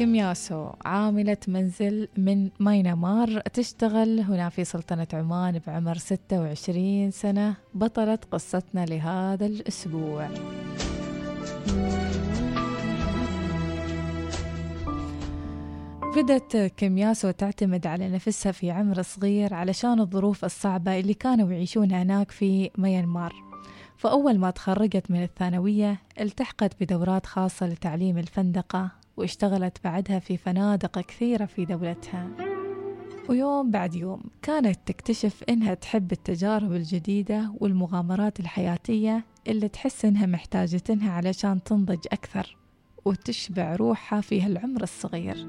كيمياسو 0.00 0.70
عاملة 0.84 1.36
منزل 1.48 2.08
من 2.16 2.50
ماينمار 2.60 3.40
تشتغل 3.40 4.20
هنا 4.20 4.48
في 4.48 4.64
سلطنة 4.64 5.06
عمان 5.12 5.60
بعمر 5.66 5.98
26 5.98 7.10
سنة. 7.10 7.56
بطلة 7.74 8.18
قصتنا 8.30 8.84
لهذا 8.84 9.46
الأسبوع. 9.46 10.28
بدت 16.16 16.56
كيمياسو 16.56 17.30
تعتمد 17.30 17.86
على 17.86 18.08
نفسها 18.08 18.52
في 18.52 18.70
عمر 18.70 19.02
صغير 19.02 19.54
علشان 19.54 20.00
الظروف 20.00 20.44
الصعبة 20.44 21.00
اللي 21.00 21.14
كانوا 21.14 21.52
يعيشونها 21.52 22.02
هناك 22.02 22.30
في 22.30 22.70
ميانمار 22.78 23.49
فأول 24.00 24.38
ما 24.38 24.50
تخرجت 24.50 25.10
من 25.10 25.22
الثانوية 25.22 26.00
التحقت 26.20 26.82
بدورات 26.82 27.26
خاصة 27.26 27.66
لتعليم 27.66 28.18
الفندقة 28.18 28.90
واشتغلت 29.16 29.78
بعدها 29.84 30.18
في 30.18 30.36
فنادق 30.36 31.00
كثيرة 31.00 31.44
في 31.44 31.64
دولتها. 31.64 32.30
ويوم 33.28 33.70
بعد 33.70 33.94
يوم 33.94 34.22
كانت 34.42 34.78
تكتشف 34.86 35.44
إنها 35.48 35.74
تحب 35.74 36.12
التجارب 36.12 36.72
الجديدة 36.72 37.52
والمغامرات 37.60 38.40
الحياتية 38.40 39.24
اللي 39.48 39.68
تحس 39.68 40.04
إنها 40.04 40.26
محتاجتنها 40.26 41.12
علشان 41.12 41.62
تنضج 41.62 42.06
أكثر 42.12 42.56
وتشبع 43.04 43.76
روحها 43.76 44.20
في 44.20 44.42
هالعمر 44.42 44.82
الصغير. 44.82 45.48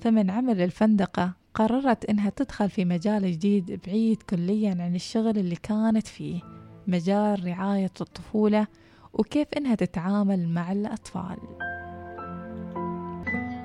فمن 0.00 0.30
عمل 0.30 0.60
الفندقة 0.60 1.32
قررت 1.54 2.04
إنها 2.04 2.30
تدخل 2.30 2.70
في 2.70 2.84
مجال 2.84 3.32
جديد 3.32 3.80
بعيد 3.86 4.22
كليا 4.22 4.76
عن 4.80 4.94
الشغل 4.94 5.38
اللي 5.38 5.56
كانت 5.56 6.06
فيه. 6.06 6.57
مجال 6.88 7.46
رعاية 7.46 7.92
الطفولة 8.00 8.66
وكيف 9.12 9.48
إنها 9.56 9.74
تتعامل 9.74 10.48
مع 10.48 10.72
الأطفال. 10.72 11.38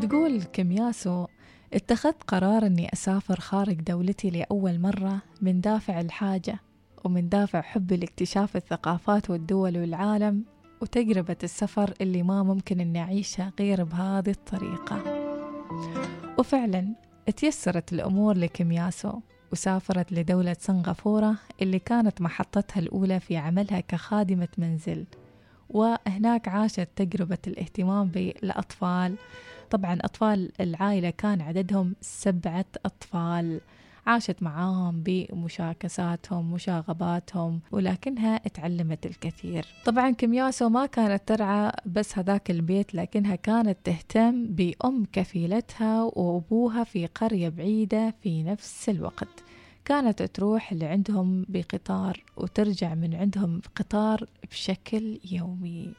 تقول 0.00 0.42
كمياسو 0.42 1.26
اتخذت 1.72 2.22
قرار 2.22 2.66
أني 2.66 2.92
أسافر 2.92 3.40
خارج 3.40 3.80
دولتي 3.80 4.30
لأول 4.30 4.80
مرة 4.80 5.22
من 5.42 5.60
دافع 5.60 6.00
الحاجة 6.00 6.58
ومن 7.04 7.28
دافع 7.28 7.60
حبي 7.60 7.96
لاكتشاف 7.96 8.56
الثقافات 8.56 9.30
والدول 9.30 9.78
والعالم 9.78 10.44
وتجربة 10.80 11.36
السفر 11.42 11.94
اللي 12.00 12.22
ما 12.22 12.42
ممكن 12.42 12.80
أني 12.80 13.00
أعيشها 13.02 13.52
غير 13.60 13.84
بهذه 13.84 14.30
الطريقة. 14.30 15.02
وفعلا 16.38 16.94
تيسرت 17.36 17.92
الأمور 17.92 18.36
لكمياسو 18.36 19.20
وسافرت 19.56 20.12
لدولة 20.12 20.56
سنغافورة 20.60 21.34
اللي 21.62 21.78
كانت 21.78 22.20
محطتها 22.20 22.80
الأولى 22.80 23.20
في 23.20 23.36
عملها 23.36 23.80
كخادمة 23.80 24.48
منزل. 24.58 25.04
وهناك 25.70 26.48
عاشت 26.48 26.88
تجربة 26.96 27.38
الاهتمام 27.46 28.08
بالأطفال. 28.08 29.16
طبعا 29.70 29.98
أطفال 30.00 30.52
العائلة 30.60 31.10
كان 31.10 31.40
عددهم 31.40 31.94
سبعة 32.00 32.64
أطفال. 32.84 33.60
عاشت 34.06 34.42
معاهم 34.42 35.02
بمشاكساتهم 35.06 36.52
مشاغباتهم 36.52 37.60
ولكنها 37.72 38.38
تعلمت 38.38 39.06
الكثير. 39.06 39.66
طبعا 39.84 40.10
كمياسو 40.10 40.68
ما 40.68 40.86
كانت 40.86 41.22
ترعى 41.28 41.72
بس 41.86 42.18
هذاك 42.18 42.50
البيت 42.50 42.94
لكنها 42.94 43.36
كانت 43.36 43.78
تهتم 43.84 44.46
بأم 44.46 45.06
كفيلتها 45.12 46.02
وأبوها 46.02 46.84
في 46.84 47.06
قرية 47.06 47.48
بعيدة 47.48 48.14
في 48.22 48.42
نفس 48.42 48.88
الوقت. 48.88 49.45
كانت 49.86 50.22
تروح 50.22 50.72
لعندهم 50.72 51.46
بقطار 51.48 52.24
وترجع 52.36 52.94
من 52.94 53.14
عندهم 53.14 53.60
بقطار 53.60 54.26
بشكل 54.50 55.18
يومي. 55.30 55.92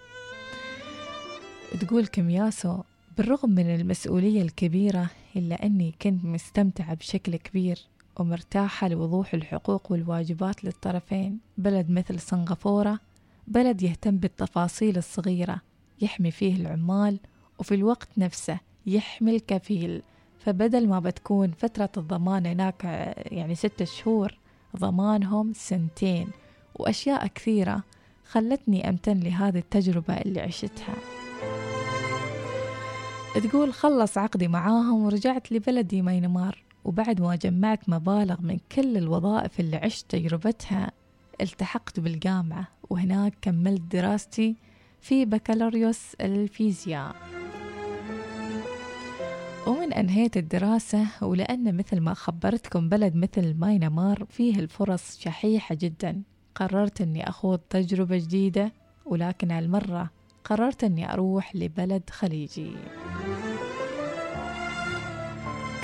تقول 1.80 2.08
كمياسو 2.08 2.82
بالرغم 3.18 3.50
من 3.50 3.76
المسؤولية 3.76 4.42
الكبيرة 4.42 5.10
إلا 5.36 5.66
أني 5.66 5.94
كنت 6.02 6.26
مستمتعة 6.26 6.94
بشكل 6.94 7.36
كبير 7.36 7.80
ومرتاحة 8.20 8.88
لوضوح 8.88 9.34
الحقوق 9.34 9.92
والواجبات 9.92 10.64
للطرفين. 10.64 11.40
بلد 11.58 11.90
مثل 11.90 12.20
سنغافورة 12.20 13.00
بلد 13.48 13.82
يهتم 13.82 14.18
بالتفاصيل 14.18 14.98
الصغيرة 14.98 15.62
يحمي 16.02 16.32
فيه 16.32 16.56
العمال 16.56 17.20
وفي 17.60 17.76
الوقت 17.76 18.10
نفسه 18.18 18.60
يحمي 18.86 19.36
الكفيل. 19.36 20.02
فبدل 20.40 20.88
ما 20.88 21.00
بتكون 21.00 21.52
فترة 21.52 21.90
الضمان 21.98 22.46
هناك 22.46 22.84
يعني 23.32 23.56
ستة 23.56 23.86
شهور 23.86 24.38
ضمانهم 24.78 25.54
سنتين 25.54 26.28
وأشياء 26.76 27.28
كثيرة 27.28 27.84
خلتني 28.26 28.90
أمتن 28.90 29.20
لهذه 29.20 29.58
التجربة 29.58 30.14
اللي 30.14 30.42
عشتها. 30.42 30.96
تقول 33.50 33.74
خلص 33.74 34.18
عقدي 34.18 34.48
معاهم 34.48 35.06
ورجعت 35.06 35.52
لبلدي 35.52 36.02
مينمار 36.02 36.64
وبعد 36.86 37.22
ما 37.22 37.36
جمعت 37.36 37.90
مبالغ 37.90 38.42
من 38.42 38.58
كل 38.72 38.98
الوظائف 38.98 39.60
اللي 39.60 39.78
عشت 39.78 40.06
تجربتها 40.10 40.92
التحقت 41.42 42.00
بالجامعة 42.00 42.68
وهناك 42.90 43.34
كملت 43.42 43.82
دراستي 43.82 44.56
في 45.02 45.26
بكالوريوس 45.26 46.16
الفيزياء. 46.22 47.37
ومن 49.68 49.94
أنهيت 49.94 50.38
الدراسة 50.38 51.08
ولأن 51.22 51.78
مثل 51.78 52.00
ما 52.00 52.14
خبرتكم 52.14 52.90
بلد 52.90 53.16
مثل 53.16 53.54
ماينمار 53.54 54.26
فيه 54.30 54.60
الفرص 54.60 55.20
شحيحة 55.20 55.76
جدا. 55.76 56.22
قررت 56.56 57.02
أني 57.02 57.30
أخوض 57.30 57.60
تجربة 57.60 58.18
جديدة 58.18 58.72
ولكن 59.06 59.52
هالمرة 59.52 60.10
قررت 60.44 60.84
أني 60.84 61.14
أروح 61.14 61.56
لبلد 61.56 62.10
خليجي. 62.10 62.72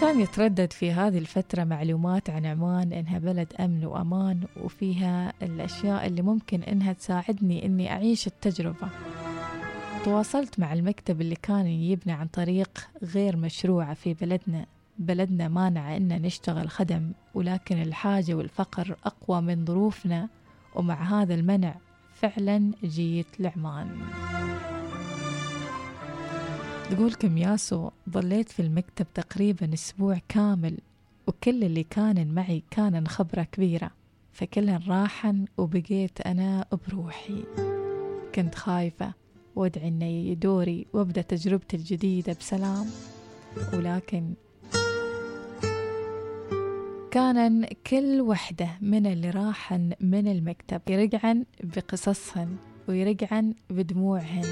كان 0.02 0.20
يتردد 0.20 0.74
في 0.74 0.92
هذه 0.92 1.18
الفترة 1.18 1.64
معلومات 1.64 2.30
عن 2.30 2.46
عمان 2.46 2.94
إنها 2.94 3.20
بلد 3.20 3.54
أمن 3.60 3.86
وأمان 3.86 4.40
وفيها 4.64 5.34
الأشياء 5.42 6.08
اللي 6.08 6.22
ممكن 6.22 6.64
إنها 6.64 6.94
تساعدني 6.94 7.66
إني 7.66 7.92
أعيش 7.92 8.28
التجربة. 8.28 8.90
تواصلت 10.04 10.60
مع 10.60 10.74
المكتب 10.74 11.22
اللي 11.22 11.36
كان 11.36 11.68
يبنى 11.68 12.14
عن 12.14 12.28
طريق 12.28 12.90
غير 13.04 13.38
مشروعة 13.38 13.94
في 13.94 14.14
بلدنا. 14.14 14.66
بلدنا 15.00 15.48
مانع 15.48 15.98
إن 15.98 16.22
نشتغل 16.22 16.70
خدم 16.70 17.12
ولكن 17.34 17.82
الحاجة 17.82 18.34
والفقر 18.34 18.96
أقوى 19.06 19.42
من 19.42 19.66
ظروفنا 19.66 20.30
ومع 20.76 21.04
هذا 21.04 21.34
المنع 21.34 21.76
فعلا 22.14 22.72
جيت 22.84 23.40
لعمان. 23.40 24.00
تقول 26.92 27.14
كمياسو 27.14 27.90
ظليت 28.10 28.50
في 28.50 28.62
المكتب 28.62 29.06
تقريبا 29.14 29.74
أسبوع 29.74 30.20
كامل 30.30 30.78
وكل 31.28 31.64
اللي 31.64 31.84
كان 31.84 32.34
معي 32.34 32.64
كان 32.72 33.08
خبرة 33.08 33.44
كبيرة 33.44 33.92
فكلهن 34.34 34.82
راحن 34.88 35.46
وبقيت 35.58 36.22
أنا 36.22 36.66
بروحي. 36.90 37.44
كنت 38.36 38.56
خايفة 38.56 39.23
وادعي 39.56 39.88
اني 39.88 40.36
دوري 40.36 40.88
وابدأ 40.94 41.22
تجربتي 41.22 41.78
الجديدة 41.78 42.34
بسلام. 42.34 42.86
ولكن 43.74 44.34
كان 47.12 47.66
كل 47.88 48.22
وحدة 48.22 48.70
من 48.82 49.06
اللي 49.06 49.30
راحن 49.30 49.94
من 50.02 50.28
المكتب 50.28 50.82
يرجعن 50.90 51.46
بقصصهن 51.64 52.56
ويرجعن 52.88 53.54
بدموعهن. 53.70 54.46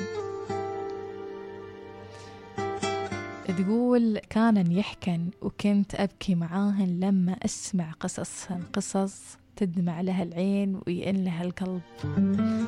تقول 3.58 4.20
كان 4.30 4.72
يحكن 4.72 5.30
وكنت 5.42 5.96
أبكي 5.96 6.36
معاهن 6.36 7.00
لما 7.00 7.32
أسمع 7.46 7.92
قصصهن 7.92 8.64
قصص 8.74 9.38
تدمع 9.56 10.02
لها 10.02 10.24
العين 10.24 10.80
ويئن 10.88 11.24
لها 11.24 11.44
القلب. 11.44 11.82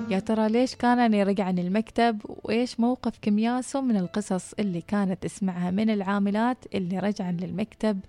يا 0.09 0.19
ترى 0.19 0.49
ليش 0.49 0.75
كان 0.75 1.13
يرجع 1.13 1.43
عن 1.45 1.59
المكتب؟ 1.59 2.21
وإيش 2.25 2.79
موقف 2.79 3.11
كمياسو 3.21 3.81
من 3.81 3.97
القصص 3.97 4.53
اللي 4.59 4.81
كانت 4.81 5.23
تسمعها 5.23 5.71
من 5.71 5.89
العاملات 5.89 6.57
اللي 6.75 6.99
رجعن 6.99 7.37
للمكتب 7.37 7.99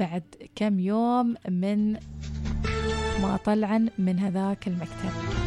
بعد 0.00 0.22
كم 0.54 0.80
يوم 0.80 1.34
من 1.48 1.92
ما 3.22 3.38
طلعن 3.44 3.88
من 3.98 4.18
هذاك 4.18 4.68
المكتب؟ 4.68 5.43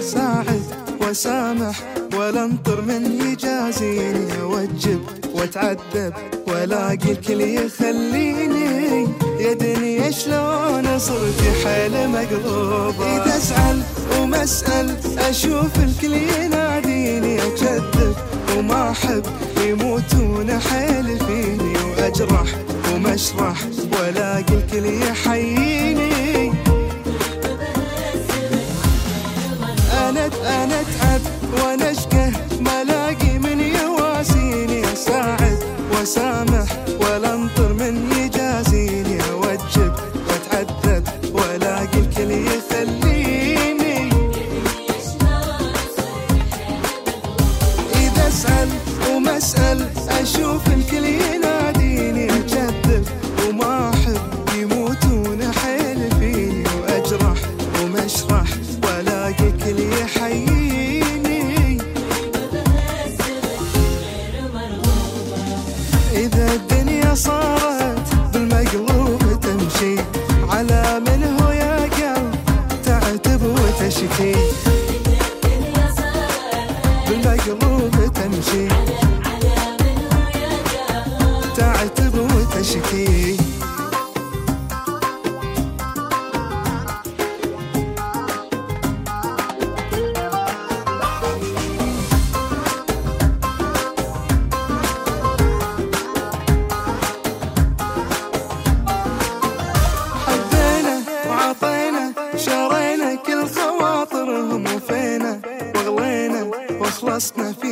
ساعد 0.00 0.62
وسامح 1.00 1.80
ولا 2.16 2.44
انطر 2.44 2.80
من 2.80 3.20
يجازيني 3.20 4.42
اوجب 4.42 5.00
واتعذب 5.34 6.12
والاقي 6.46 7.12
الكل 7.12 7.40
يخليني. 7.40 9.08
يا 9.40 9.52
دنيا 9.52 10.10
شلون 10.10 10.98
صرت 10.98 11.42
حيل 11.64 12.08
مقلوبة 12.08 13.16
إذا 13.16 13.36
أسأل 13.36 13.82
ومسأل 14.18 14.96
أشوف 15.18 15.78
الكل 15.78 16.12
يناديني. 16.12 17.42
أكذب 17.42 18.14
وما 18.56 18.90
أحب 18.90 19.22
يموتون 19.60 20.58
حيل 20.60 21.03
ولد 30.24 30.34
أنا 30.34 30.80
أتعب 30.80 31.20
وأنا 31.52 31.90
اشقه 31.90 32.32
ملاقي 32.60 33.38
من 33.38 33.60
يواسيني 33.60 34.92
أساعد 34.92 35.58
وأسامح. 35.92 36.83
تشتي 73.84 74.34
بالمقلوب 77.08 78.12
تمشي. 78.14 78.68
على 79.24 79.54
من 79.80 79.98
هواك 80.12 81.56
تعتب 81.56 82.14
وتشتي 82.18 83.36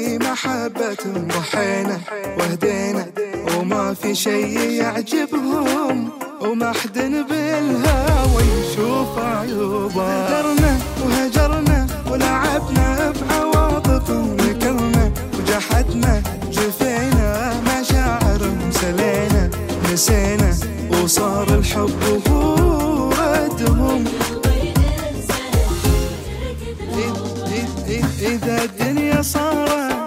محبة 0.08 1.02
ضحينا 1.06 2.00
وهدينا 2.38 3.06
وما 3.56 3.94
في 3.94 4.14
شي 4.14 4.76
يعجبهم 4.76 6.10
وما 6.40 6.72
حد 6.72 6.98
بالهوى 7.28 8.42
يشوف 8.42 9.18
عيوبه. 9.18 10.06
هجرنا 10.06 10.78
وهجرنا 11.04 11.86
ولعبنا 12.10 13.12
بعواطف 13.20 14.10
ونكرنا 14.10 15.12
وجحدنا 15.38 16.22
جفينا 16.50 17.52
مشاعر 17.66 18.40
سلينا 18.70 19.50
نسينا 19.92 20.50
وصار 20.90 21.48
الحب 21.58 22.02
هو 22.28 23.10
ردهم. 23.10 24.04
إذا 28.22 28.64
Sorry. 29.22 30.01